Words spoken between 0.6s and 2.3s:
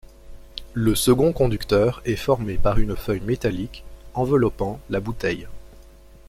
Le second conducteur est